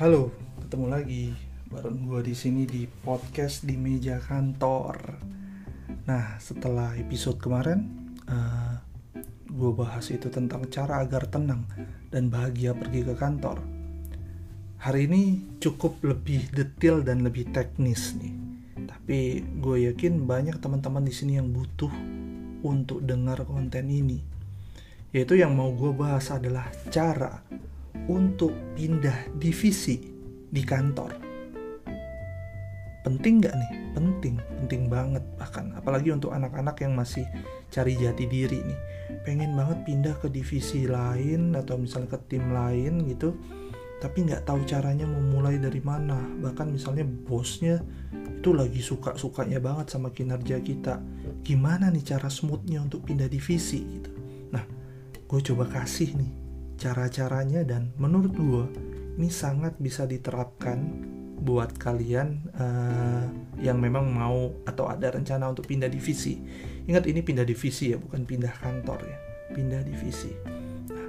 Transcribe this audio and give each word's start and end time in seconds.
Halo, 0.00 0.32
ketemu 0.64 0.86
lagi 0.88 1.28
bareng 1.68 2.08
gue 2.08 2.24
di 2.24 2.32
sini 2.32 2.64
di 2.64 2.88
podcast 2.88 3.68
di 3.68 3.76
meja 3.76 4.16
kantor. 4.16 4.96
Nah, 6.08 6.40
setelah 6.40 6.96
episode 6.96 7.36
kemarin, 7.36 7.84
uh, 8.24 8.80
eh, 9.12 9.20
gue 9.52 9.70
bahas 9.76 10.08
itu 10.08 10.32
tentang 10.32 10.64
cara 10.72 11.04
agar 11.04 11.28
tenang 11.28 11.68
dan 12.08 12.32
bahagia 12.32 12.72
pergi 12.72 13.04
ke 13.04 13.12
kantor. 13.12 13.60
Hari 14.80 15.04
ini 15.04 15.22
cukup 15.60 16.00
lebih 16.00 16.48
detail 16.48 17.04
dan 17.04 17.20
lebih 17.20 17.52
teknis 17.52 18.16
nih. 18.16 18.32
Tapi 18.88 19.44
gue 19.60 19.84
yakin 19.92 20.24
banyak 20.24 20.64
teman-teman 20.64 21.04
di 21.04 21.12
sini 21.12 21.36
yang 21.36 21.52
butuh 21.52 21.92
untuk 22.64 23.04
dengar 23.04 23.44
konten 23.44 23.92
ini. 23.92 24.16
Yaitu 25.12 25.36
yang 25.36 25.52
mau 25.52 25.68
gue 25.76 25.92
bahas 25.92 26.32
adalah 26.32 26.72
cara 26.88 27.49
untuk 28.10 28.50
pindah 28.74 29.30
divisi 29.38 30.02
di 30.50 30.66
kantor. 30.66 31.14
Penting 33.06 33.38
nggak 33.38 33.54
nih? 33.54 33.72
Penting, 33.94 34.34
penting 34.60 34.82
banget 34.90 35.22
bahkan. 35.38 35.70
Apalagi 35.78 36.10
untuk 36.10 36.34
anak-anak 36.34 36.82
yang 36.82 36.98
masih 36.98 37.24
cari 37.70 37.94
jati 37.96 38.26
diri 38.26 38.60
nih. 38.60 38.80
Pengen 39.22 39.54
banget 39.54 39.86
pindah 39.86 40.14
ke 40.18 40.26
divisi 40.26 40.90
lain 40.90 41.54
atau 41.54 41.78
misalnya 41.78 42.18
ke 42.18 42.18
tim 42.26 42.50
lain 42.50 43.06
gitu. 43.06 43.38
Tapi 44.02 44.26
nggak 44.26 44.44
tahu 44.48 44.66
caranya 44.66 45.06
mau 45.06 45.22
mulai 45.22 45.56
dari 45.56 45.80
mana. 45.80 46.18
Bahkan 46.18 46.66
misalnya 46.66 47.06
bosnya 47.06 47.80
itu 48.12 48.50
lagi 48.52 48.82
suka-sukanya 48.82 49.62
banget 49.62 49.96
sama 49.96 50.10
kinerja 50.10 50.60
kita. 50.60 51.00
Gimana 51.46 51.88
nih 51.88 52.04
cara 52.04 52.28
smoothnya 52.28 52.84
untuk 52.84 53.06
pindah 53.06 53.28
divisi 53.28 53.80
gitu. 53.80 54.12
Nah, 54.52 54.64
gue 55.24 55.40
coba 55.40 55.68
kasih 55.68 56.16
nih 56.16 56.39
cara-caranya 56.80 57.60
dan 57.68 57.92
menurut 58.00 58.32
gue 58.32 58.64
ini 59.20 59.28
sangat 59.28 59.76
bisa 59.76 60.08
diterapkan 60.08 60.80
buat 61.40 61.76
kalian 61.76 62.52
uh, 62.56 63.24
yang 63.60 63.80
memang 63.80 64.08
mau 64.08 64.52
atau 64.64 64.88
ada 64.88 65.12
rencana 65.12 65.48
untuk 65.52 65.68
pindah 65.68 65.88
divisi. 65.92 66.40
Ingat 66.88 67.04
ini 67.04 67.20
pindah 67.20 67.44
divisi 67.44 67.92
ya, 67.92 68.00
bukan 68.00 68.24
pindah 68.24 68.52
kantor 68.60 69.04
ya, 69.04 69.18
pindah 69.52 69.84
divisi. 69.84 70.32
Nah, 70.92 71.08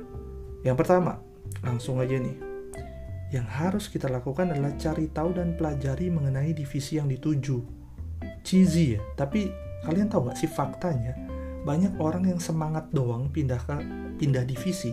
yang 0.63 0.75
pertama, 0.75 1.19
langsung 1.63 1.99
aja 1.99 2.15
nih. 2.15 2.35
Yang 3.31 3.47
harus 3.47 3.85
kita 3.87 4.11
lakukan 4.11 4.51
adalah 4.51 4.75
cari 4.75 5.07
tahu 5.07 5.39
dan 5.39 5.55
pelajari 5.55 6.11
mengenai 6.11 6.51
divisi 6.51 6.99
yang 6.99 7.07
dituju. 7.07 7.63
Cheesy 8.43 8.99
ya, 8.99 9.01
tapi 9.15 9.51
kalian 9.87 10.11
tahu 10.11 10.31
gak 10.31 10.39
sih 10.39 10.51
faktanya? 10.51 11.15
Banyak 11.63 11.99
orang 11.99 12.27
yang 12.27 12.39
semangat 12.43 12.91
doang 12.91 13.31
pindah 13.31 13.59
ke 13.63 13.75
pindah 14.19 14.43
divisi, 14.43 14.91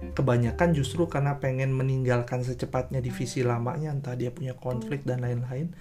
kebanyakan 0.00 0.72
justru 0.72 1.04
karena 1.06 1.36
pengen 1.36 1.76
meninggalkan 1.76 2.40
secepatnya 2.40 3.04
divisi 3.04 3.44
lamanya 3.44 3.92
entah 3.92 4.16
dia 4.16 4.32
punya 4.32 4.56
konflik 4.56 5.04
dan 5.04 5.20
lain-lain 5.20 5.72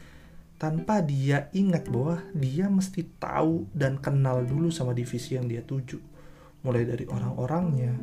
tanpa 0.59 1.00
dia 1.00 1.48
ingat 1.56 1.88
bahwa 1.88 2.20
dia 2.36 2.67
mesti 2.67 3.08
tahu 3.16 3.72
dan 3.72 3.95
kenal 3.95 4.44
dulu 4.44 4.67
sama 4.67 4.92
divisi 4.92 5.40
yang 5.40 5.47
dia 5.47 5.64
tuju. 5.64 5.95
Mulai 6.67 6.84
dari 6.84 7.08
orang-orangnya 7.08 7.95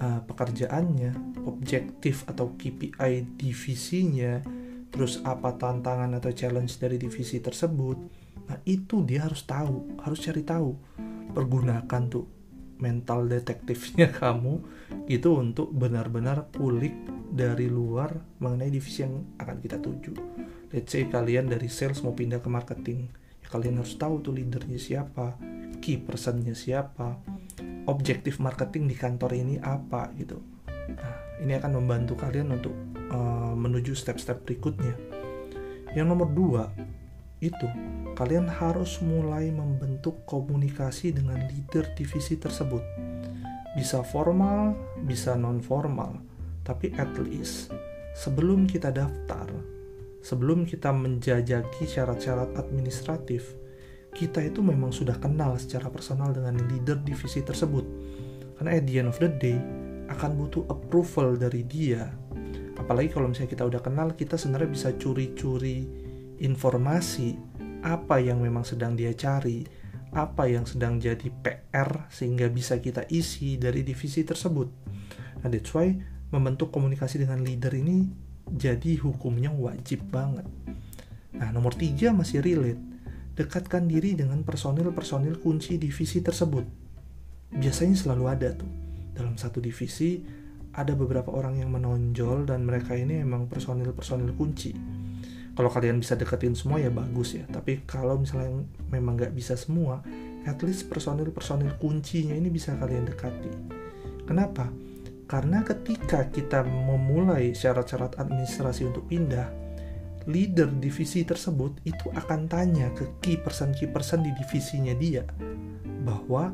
uh, 0.00 0.24
pekerjaannya 0.24 1.44
objektif 1.44 2.24
atau 2.24 2.56
KPI 2.56 3.36
divisinya 3.36 4.40
terus 4.88 5.20
apa 5.22 5.54
tantangan 5.54 6.16
atau 6.18 6.32
challenge 6.32 6.80
dari 6.80 6.98
divisi 6.98 7.38
tersebut 7.38 7.94
nah 8.50 8.58
itu 8.66 9.06
dia 9.06 9.22
harus 9.28 9.44
tahu 9.44 10.00
harus 10.00 10.18
cari 10.24 10.40
tahu. 10.40 10.72
Pergunakan 11.36 12.02
tuh 12.08 12.39
mental 12.80 13.28
detektifnya 13.28 14.10
kamu 14.20 14.60
itu 15.06 15.30
untuk 15.36 15.70
benar-benar 15.70 16.50
kulik 16.56 16.96
dari 17.30 17.70
luar 17.70 18.18
mengenai 18.42 18.72
divisi 18.72 19.06
yang 19.06 19.22
akan 19.38 19.56
kita 19.62 19.78
tuju. 19.78 20.12
Let's 20.74 20.90
say 20.90 21.06
kalian 21.06 21.50
dari 21.50 21.70
sales 21.70 22.02
mau 22.02 22.14
pindah 22.14 22.42
ke 22.42 22.50
marketing, 22.50 23.06
ya 23.42 23.48
kalian 23.50 23.78
harus 23.78 23.94
tahu 23.94 24.22
tuh 24.22 24.34
leadernya 24.34 24.78
siapa, 24.78 25.38
key 25.78 25.98
personnya 26.02 26.54
siapa, 26.54 27.18
objektif 27.86 28.38
marketing 28.38 28.90
di 28.90 28.96
kantor 28.98 29.34
ini 29.34 29.58
apa 29.58 30.10
gitu. 30.18 30.38
Nah, 30.90 31.14
ini 31.42 31.54
akan 31.54 31.82
membantu 31.82 32.18
kalian 32.18 32.54
untuk 32.54 32.74
uh, 33.10 33.54
menuju 33.54 33.94
step-step 33.94 34.46
berikutnya. 34.46 34.94
Yang 35.94 36.06
nomor 36.06 36.28
dua, 36.30 36.70
itu, 37.40 37.66
kalian 38.16 38.48
harus 38.48 39.00
mulai 39.00 39.48
membentuk 39.48 40.24
komunikasi 40.28 41.16
dengan 41.16 41.40
leader 41.48 41.88
divisi 41.96 42.36
tersebut. 42.36 42.84
Bisa 43.76 44.04
formal, 44.04 44.76
bisa 45.08 45.34
non-formal, 45.34 46.20
tapi 46.62 46.92
at 47.00 47.10
least 47.16 47.72
sebelum 48.12 48.68
kita 48.68 48.92
daftar, 48.92 49.48
sebelum 50.20 50.68
kita 50.68 50.92
menjajaki 50.92 51.88
syarat-syarat 51.88 52.52
administratif, 52.60 53.56
kita 54.12 54.42
itu 54.42 54.60
memang 54.60 54.90
sudah 54.90 55.16
kenal 55.16 55.56
secara 55.56 55.88
personal 55.88 56.34
dengan 56.34 56.58
leader 56.68 56.98
divisi 57.00 57.40
tersebut. 57.40 57.86
Karena 58.58 58.76
at 58.76 58.84
the 58.84 58.94
end 59.00 59.08
of 59.08 59.16
the 59.16 59.30
day, 59.30 59.56
akan 60.10 60.30
butuh 60.36 60.66
approval 60.68 61.38
dari 61.38 61.62
dia. 61.64 62.10
Apalagi 62.76 63.14
kalau 63.14 63.30
misalnya 63.30 63.54
kita 63.54 63.64
udah 63.70 63.80
kenal, 63.80 64.12
kita 64.18 64.34
sebenarnya 64.34 64.70
bisa 64.74 64.88
curi-curi 64.98 66.09
informasi 66.40 67.36
apa 67.80 68.20
yang 68.20 68.40
memang 68.40 68.64
sedang 68.64 68.96
dia 68.96 69.12
cari, 69.16 69.64
apa 70.12 70.48
yang 70.50 70.66
sedang 70.66 70.98
jadi 70.98 71.30
PR 71.40 72.10
sehingga 72.10 72.50
bisa 72.50 72.80
kita 72.82 73.06
isi 73.08 73.56
dari 73.56 73.86
divisi 73.86 74.26
tersebut. 74.26 74.68
Nah, 75.40 75.48
that's 75.48 75.70
why 75.72 75.94
membentuk 76.34 76.74
komunikasi 76.74 77.22
dengan 77.22 77.40
leader 77.40 77.72
ini 77.72 78.10
jadi 78.50 78.98
hukumnya 79.00 79.54
wajib 79.54 80.10
banget. 80.10 80.44
Nah, 81.36 81.48
nomor 81.54 81.78
tiga 81.78 82.10
masih 82.10 82.42
relate. 82.42 82.80
Dekatkan 83.38 83.86
diri 83.86 84.18
dengan 84.18 84.42
personil-personil 84.42 85.38
kunci 85.40 85.78
divisi 85.80 86.20
tersebut. 86.20 86.66
Biasanya 87.54 87.96
selalu 87.96 88.24
ada 88.26 88.52
tuh. 88.52 88.68
Dalam 89.14 89.38
satu 89.38 89.62
divisi, 89.62 90.20
ada 90.74 90.92
beberapa 90.92 91.32
orang 91.32 91.62
yang 91.62 91.70
menonjol 91.72 92.50
dan 92.50 92.66
mereka 92.66 92.98
ini 92.98 93.22
emang 93.22 93.46
personil-personil 93.46 94.34
kunci 94.34 94.99
kalau 95.54 95.70
kalian 95.70 96.00
bisa 96.00 96.14
deketin 96.14 96.54
semua 96.54 96.78
ya 96.78 96.90
bagus 96.90 97.34
ya 97.36 97.44
tapi 97.50 97.82
kalau 97.84 98.20
misalnya 98.20 98.64
memang 98.90 99.18
nggak 99.18 99.34
bisa 99.34 99.54
semua 99.58 100.02
at 100.48 100.58
least 100.64 100.88
personil-personil 100.88 101.76
kuncinya 101.76 102.32
ini 102.32 102.48
bisa 102.48 102.72
kalian 102.76 103.04
dekati 103.04 103.52
kenapa? 104.24 104.70
karena 105.30 105.62
ketika 105.62 106.26
kita 106.26 106.66
memulai 106.66 107.54
syarat-syarat 107.54 108.18
administrasi 108.18 108.82
untuk 108.90 109.06
pindah 109.06 109.46
leader 110.26 110.66
divisi 110.82 111.22
tersebut 111.22 111.78
itu 111.86 112.10
akan 112.12 112.50
tanya 112.50 112.90
ke 112.98 113.06
key 113.22 113.38
person-key 113.38 113.86
person 113.88 114.26
di 114.26 114.34
divisinya 114.34 114.90
dia 114.98 115.22
bahwa 116.02 116.50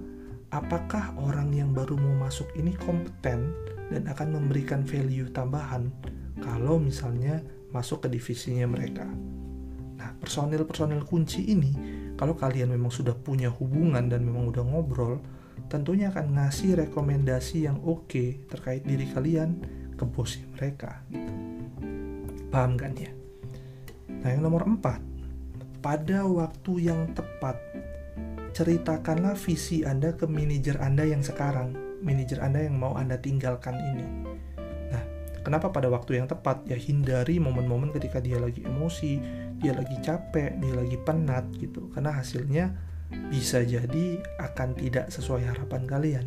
apakah 0.52 1.16
orang 1.18 1.56
yang 1.56 1.72
baru 1.72 1.96
mau 1.96 2.28
masuk 2.28 2.46
ini 2.52 2.76
kompeten 2.76 3.50
dan 3.88 4.02
akan 4.12 4.38
memberikan 4.38 4.84
value 4.84 5.32
tambahan 5.32 5.88
kalau 6.44 6.76
misalnya 6.76 7.40
masuk 7.70 8.06
ke 8.06 8.08
divisinya 8.12 8.66
mereka. 8.68 9.06
Nah, 9.96 10.12
personil-personil 10.20 11.02
kunci 11.08 11.50
ini, 11.50 11.72
kalau 12.14 12.36
kalian 12.36 12.70
memang 12.72 12.92
sudah 12.92 13.16
punya 13.16 13.48
hubungan 13.48 14.06
dan 14.06 14.22
memang 14.22 14.52
udah 14.52 14.64
ngobrol, 14.64 15.18
tentunya 15.72 16.12
akan 16.12 16.36
ngasih 16.36 16.86
rekomendasi 16.86 17.66
yang 17.66 17.80
oke 17.82 18.06
okay 18.06 18.44
terkait 18.46 18.84
diri 18.84 19.08
kalian 19.10 19.56
ke 19.96 20.04
bosnya 20.04 20.46
mereka. 20.52 21.00
Gitu. 21.08 21.32
Paham 22.52 22.76
kan 22.76 22.92
ya? 22.94 23.10
Nah, 24.22 24.28
yang 24.30 24.44
nomor 24.44 24.68
empat, 24.68 25.00
pada 25.80 26.24
waktu 26.28 26.92
yang 26.92 27.12
tepat, 27.16 27.56
ceritakanlah 28.52 29.36
visi 29.36 29.84
Anda 29.84 30.16
ke 30.16 30.24
manajer 30.24 30.80
Anda 30.80 31.04
yang 31.04 31.20
sekarang, 31.24 32.00
manajer 32.04 32.40
Anda 32.40 32.64
yang 32.64 32.76
mau 32.80 32.96
Anda 32.96 33.20
tinggalkan 33.20 33.76
ini 33.76 34.25
Kenapa 35.46 35.70
pada 35.70 35.86
waktu 35.86 36.18
yang 36.18 36.26
tepat? 36.26 36.66
Ya 36.66 36.74
hindari 36.74 37.38
momen-momen 37.38 37.94
ketika 37.94 38.18
dia 38.18 38.34
lagi 38.34 38.66
emosi, 38.66 39.22
dia 39.62 39.78
lagi 39.78 39.94
capek, 40.02 40.58
dia 40.58 40.74
lagi 40.74 40.98
penat 40.98 41.46
gitu. 41.54 41.86
Karena 41.94 42.18
hasilnya 42.18 42.74
bisa 43.30 43.62
jadi 43.62 44.18
akan 44.42 44.74
tidak 44.74 45.06
sesuai 45.14 45.46
harapan 45.46 45.86
kalian. 45.86 46.26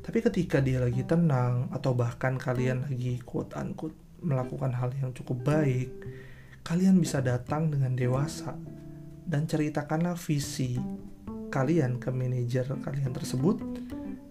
Tapi 0.00 0.24
ketika 0.24 0.64
dia 0.64 0.80
lagi 0.80 1.04
tenang 1.04 1.68
atau 1.68 1.92
bahkan 1.92 2.40
kalian 2.40 2.88
lagi 2.88 3.20
quote 3.20 3.52
unquote 3.60 4.24
melakukan 4.24 4.72
hal 4.72 4.88
yang 4.96 5.12
cukup 5.12 5.36
baik, 5.44 5.92
kalian 6.64 6.96
bisa 6.96 7.20
datang 7.20 7.68
dengan 7.68 7.92
dewasa 7.92 8.56
dan 9.28 9.44
ceritakanlah 9.44 10.16
visi 10.16 10.80
kalian 11.52 12.00
ke 12.00 12.08
manajer 12.08 12.72
kalian 12.80 13.12
tersebut 13.12 13.60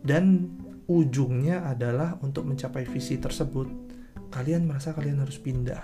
dan 0.01 0.49
ujungnya 0.89 1.61
adalah 1.69 2.17
untuk 2.25 2.49
mencapai 2.49 2.89
visi 2.89 3.21
tersebut 3.21 3.94
kalian 4.35 4.67
merasa 4.67 4.91
kalian 4.91 5.23
harus 5.23 5.39
pindah. 5.39 5.79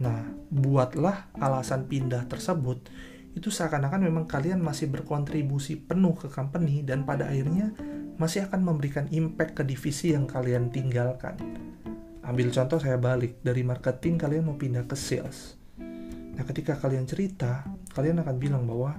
Nah, 0.00 0.24
buatlah 0.48 1.28
alasan 1.36 1.84
pindah 1.84 2.24
tersebut 2.24 2.88
itu 3.36 3.52
seakan-akan 3.52 4.08
memang 4.08 4.24
kalian 4.24 4.58
masih 4.64 4.88
berkontribusi 4.88 5.76
penuh 5.76 6.16
ke 6.16 6.32
company 6.32 6.80
dan 6.82 7.04
pada 7.04 7.28
akhirnya 7.28 7.76
masih 8.16 8.48
akan 8.48 8.64
memberikan 8.64 9.06
impact 9.12 9.60
ke 9.60 9.62
divisi 9.62 10.16
yang 10.16 10.24
kalian 10.24 10.72
tinggalkan. 10.72 11.36
ambil 12.20 12.52
contoh 12.54 12.78
saya 12.78 12.94
balik 12.94 13.42
dari 13.42 13.66
marketing 13.66 14.14
kalian 14.14 14.46
mau 14.46 14.54
pindah 14.54 14.86
ke 14.86 14.94
sales 14.94 15.58
nah 16.38 16.46
ketika 16.46 16.78
kalian 16.78 17.02
cerita 17.02 17.66
kalian 17.90 18.22
akan 18.22 18.36
bilang 18.38 18.70
bahwa 18.70 18.94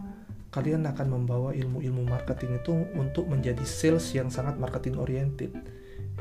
kalian 0.52 0.84
akan 0.84 1.08
membawa 1.08 1.56
ilmu-ilmu 1.56 2.12
marketing 2.12 2.60
itu 2.60 2.76
untuk 3.00 3.32
menjadi 3.32 3.64
sales 3.64 4.04
yang 4.12 4.28
sangat 4.28 4.60
marketing 4.60 5.00
oriented 5.00 5.56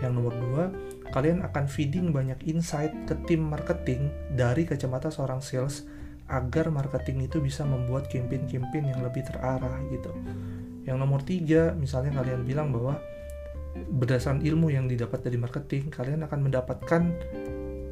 yang 0.01 0.17
nomor 0.17 0.33
dua 0.33 0.73
kalian 1.11 1.43
akan 1.43 1.67
feeding 1.67 2.15
banyak 2.15 2.39
insight 2.47 2.95
ke 3.05 3.19
tim 3.27 3.43
marketing 3.43 4.15
dari 4.35 4.63
kacamata 4.63 5.11
seorang 5.11 5.43
sales 5.43 5.85
agar 6.31 6.71
marketing 6.71 7.27
itu 7.27 7.43
bisa 7.43 7.67
membuat 7.67 8.07
campaign-campaign 8.07 8.95
yang 8.95 9.01
lebih 9.03 9.27
terarah 9.27 9.83
gitu. 9.91 10.15
Yang 10.87 10.97
nomor 10.97 11.21
tiga, 11.27 11.75
misalnya 11.75 12.23
kalian 12.23 12.47
bilang 12.47 12.71
bahwa 12.71 13.03
berdasarkan 13.75 14.47
ilmu 14.47 14.71
yang 14.71 14.87
didapat 14.87 15.27
dari 15.27 15.35
marketing, 15.35 15.91
kalian 15.91 16.23
akan 16.31 16.41
mendapatkan 16.47 17.03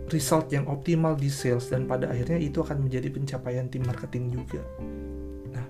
result 0.09 0.49
yang 0.55 0.71
optimal 0.71 1.19
di 1.19 1.29
sales 1.29 1.69
dan 1.69 1.85
pada 1.85 2.09
akhirnya 2.09 2.39
itu 2.39 2.63
akan 2.63 2.87
menjadi 2.87 3.11
pencapaian 3.11 3.67
tim 3.67 3.83
marketing 3.83 4.31
juga. 4.31 4.63
Nah, 5.53 5.67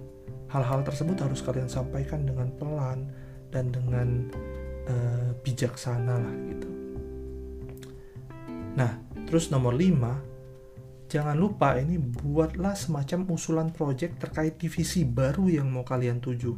hal-hal 0.53 0.85
tersebut 0.85 1.17
harus 1.25 1.41
kalian 1.41 1.67
sampaikan 1.73 2.29
dengan 2.29 2.53
pelan 2.61 3.09
dan 3.49 3.73
dengan 3.73 4.29
uh, 4.89 5.31
bijaksana 5.45 6.15
lah 6.19 6.37
gitu. 6.51 6.69
Nah, 8.75 8.93
terus 9.29 9.53
nomor 9.53 9.75
5, 9.75 11.11
jangan 11.11 11.37
lupa 11.37 11.79
ini 11.79 11.99
buatlah 11.99 12.75
semacam 12.79 13.21
usulan 13.33 13.69
project 13.73 14.23
terkait 14.23 14.59
divisi 14.59 15.03
baru 15.05 15.51
yang 15.51 15.69
mau 15.71 15.83
kalian 15.85 16.21
tuju. 16.21 16.55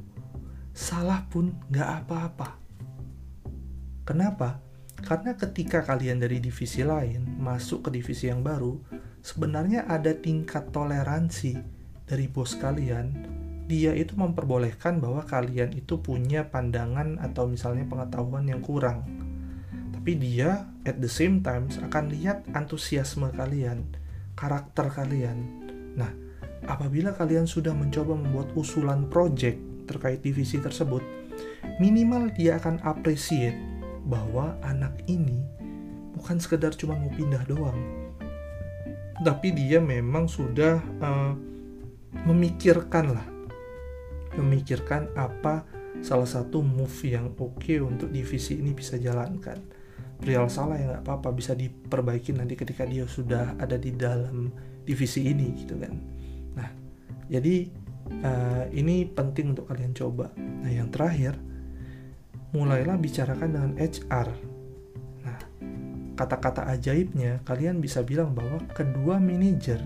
Salah 0.74 1.26
pun 1.26 1.54
nggak 1.68 1.90
apa-apa. 2.06 2.60
Kenapa? 4.04 4.58
Karena 5.00 5.32
ketika 5.32 5.80
kalian 5.80 6.20
dari 6.20 6.42
divisi 6.44 6.84
lain 6.84 7.40
masuk 7.40 7.88
ke 7.88 8.00
divisi 8.00 8.28
yang 8.28 8.44
baru, 8.44 8.76
sebenarnya 9.24 9.88
ada 9.88 10.12
tingkat 10.12 10.68
toleransi 10.74 11.56
dari 12.04 12.26
bos 12.28 12.58
kalian. 12.58 13.29
Dia 13.70 13.94
itu 13.94 14.18
memperbolehkan 14.18 14.98
bahwa 14.98 15.22
kalian 15.22 15.70
itu 15.78 16.02
punya 16.02 16.50
pandangan 16.50 17.22
atau 17.22 17.46
misalnya 17.46 17.86
pengetahuan 17.86 18.50
yang 18.50 18.58
kurang 18.58 19.06
tapi 20.00 20.16
dia 20.16 20.64
at 20.88 20.96
the 20.96 21.12
same 21.12 21.44
time 21.44 21.68
akan 21.68 22.08
lihat 22.08 22.40
antusiasme 22.56 23.28
kalian, 23.36 23.84
karakter 24.32 24.88
kalian. 24.88 25.44
Nah, 25.92 26.08
apabila 26.64 27.12
kalian 27.12 27.44
sudah 27.44 27.76
mencoba 27.76 28.16
membuat 28.16 28.48
usulan 28.56 29.04
project 29.12 29.60
terkait 29.84 30.24
divisi 30.24 30.56
tersebut, 30.56 31.04
minimal 31.76 32.32
dia 32.32 32.56
akan 32.56 32.80
appreciate 32.80 33.60
bahwa 34.08 34.56
anak 34.64 34.96
ini 35.04 35.36
bukan 36.16 36.40
sekedar 36.40 36.72
cuma 36.80 36.96
mau 36.96 37.12
pindah 37.12 37.44
doang, 37.44 37.76
tapi 39.20 39.52
dia 39.52 39.84
memang 39.84 40.32
sudah 40.32 40.80
uh, 41.04 41.36
memikirkan 42.24 43.20
lah, 43.20 43.26
memikirkan 44.38 45.10
apa 45.18 45.66
salah 46.00 46.28
satu 46.28 46.62
move 46.62 46.94
yang 47.06 47.34
oke 47.34 47.58
okay 47.58 47.82
untuk 47.82 48.12
divisi 48.12 48.58
ini 48.58 48.74
bisa 48.74 49.00
jalankan. 49.00 49.58
Perihal 50.20 50.52
salah 50.52 50.76
ya 50.76 50.84
nggak 50.94 51.04
apa-apa 51.06 51.32
bisa 51.32 51.56
diperbaiki 51.56 52.36
nanti 52.36 52.52
ketika 52.54 52.84
dia 52.84 53.08
sudah 53.08 53.56
ada 53.56 53.80
di 53.80 53.96
dalam 53.96 54.52
divisi 54.84 55.26
ini 55.26 55.64
gitu 55.64 55.80
kan. 55.80 55.94
Nah 56.54 56.68
jadi 57.26 57.66
uh, 58.20 58.64
ini 58.70 59.08
penting 59.08 59.56
untuk 59.56 59.66
kalian 59.72 59.96
coba. 59.96 60.28
Nah 60.36 60.70
yang 60.70 60.92
terakhir 60.92 61.40
mulailah 62.50 62.98
bicarakan 62.98 63.48
dengan 63.54 63.72
HR 63.78 64.28
nah 65.22 65.38
kata-kata 66.18 66.66
ajaibnya 66.74 67.40
kalian 67.46 67.78
bisa 67.78 68.02
bilang 68.02 68.34
bahwa 68.34 68.58
kedua 68.74 69.22
manajer 69.22 69.78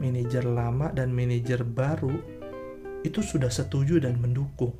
manajer 0.00 0.44
lama 0.48 0.88
dan 0.94 1.12
manajer 1.12 1.62
baru 1.66 2.37
itu 3.08 3.24
sudah 3.24 3.48
setuju 3.48 3.98
dan 3.98 4.20
mendukung 4.20 4.76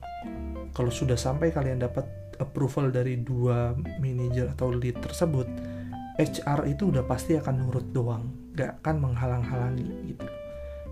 kalau 0.78 0.94
sudah 0.94 1.18
sampai 1.18 1.50
kalian 1.50 1.82
dapat 1.82 2.06
approval 2.38 2.94
dari 2.94 3.18
dua 3.18 3.74
manajer 3.98 4.54
atau 4.54 4.70
lead 4.70 5.02
tersebut, 5.02 5.46
HR 6.14 6.70
itu 6.70 6.94
udah 6.94 7.02
pasti 7.02 7.34
akan 7.34 7.66
nurut 7.66 7.90
doang, 7.90 8.54
gak 8.54 8.78
akan 8.82 9.10
menghalang-halangi 9.10 10.14
gitu. 10.14 10.26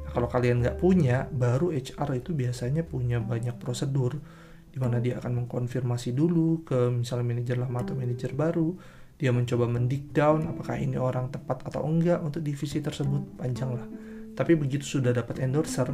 Nah, 0.02 0.10
kalau 0.10 0.26
kalian 0.26 0.66
nggak 0.66 0.78
punya, 0.82 1.30
baru 1.30 1.70
HR 1.70 2.18
itu 2.18 2.34
biasanya 2.34 2.82
punya 2.82 3.22
banyak 3.22 3.54
prosedur 3.62 4.18
di 4.74 4.78
mana 4.82 5.00
dia 5.00 5.22
akan 5.22 5.46
mengkonfirmasi 5.46 6.12
dulu 6.12 6.66
ke 6.66 6.92
misalnya 6.92 7.32
manajer 7.32 7.56
lama 7.56 7.78
atau 7.80 7.94
manajer 7.96 8.34
baru, 8.34 8.76
dia 9.16 9.32
mencoba 9.32 9.64
mendik 9.70 10.12
down 10.12 10.50
apakah 10.50 10.76
ini 10.76 11.00
orang 11.00 11.32
tepat 11.32 11.64
atau 11.64 11.86
enggak 11.86 12.20
untuk 12.20 12.44
divisi 12.44 12.82
tersebut 12.82 13.38
panjang 13.40 13.72
lah. 13.72 13.86
Tapi 14.36 14.52
begitu 14.52 14.98
sudah 14.98 15.16
dapat 15.16 15.40
endorser, 15.40 15.88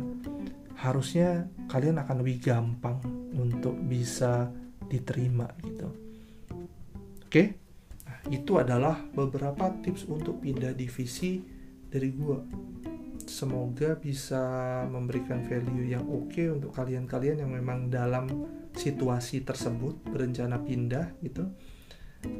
harusnya 0.83 1.47
kalian 1.71 2.03
akan 2.03 2.27
lebih 2.27 2.43
gampang 2.43 2.99
untuk 3.39 3.79
bisa 3.87 4.51
diterima 4.91 5.47
gitu. 5.63 5.89
Oke, 7.23 7.45
nah, 8.05 8.19
itu 8.29 8.59
adalah 8.59 8.99
beberapa 9.15 9.71
tips 9.81 10.11
untuk 10.11 10.43
pindah 10.43 10.75
divisi 10.75 11.41
dari 11.87 12.11
gua. 12.13 12.43
Semoga 13.23 13.95
bisa 13.95 14.43
memberikan 14.91 15.47
value 15.47 15.95
yang 15.95 16.05
oke 16.05 16.35
okay 16.35 16.51
untuk 16.51 16.75
kalian-kalian 16.75 17.47
yang 17.47 17.55
memang 17.55 17.87
dalam 17.87 18.27
situasi 18.75 19.47
tersebut 19.47 20.03
berencana 20.11 20.59
pindah 20.59 21.15
gitu. 21.23 21.47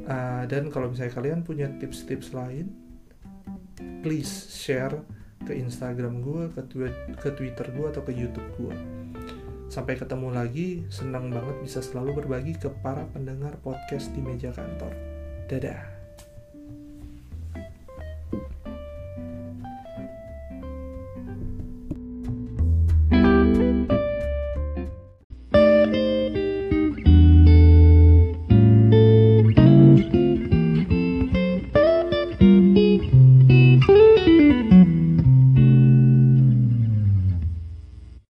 Uh, 0.03 0.43
dan 0.51 0.67
kalau 0.67 0.91
misalnya 0.91 1.15
kalian 1.15 1.41
punya 1.47 1.71
tips-tips 1.79 2.35
lain, 2.35 2.75
please 4.03 4.51
share 4.51 4.99
ke 5.43 5.53
Instagram 5.55 6.23
gue, 6.23 6.49
ke, 6.55 6.61
ke 7.19 7.29
Twitter 7.35 7.67
gue 7.71 7.87
atau 7.91 8.01
ke 8.01 8.11
YouTube 8.15 8.49
gue. 8.57 8.75
Sampai 9.69 9.97
ketemu 9.97 10.29
lagi, 10.33 10.85
senang 10.93 11.33
banget 11.33 11.57
bisa 11.61 11.79
selalu 11.81 12.25
berbagi 12.25 12.53
ke 12.57 12.69
para 12.81 13.05
pendengar 13.09 13.57
podcast 13.61 14.13
di 14.13 14.21
meja 14.21 14.53
kantor. 14.53 14.93
Dadah. 15.49 15.92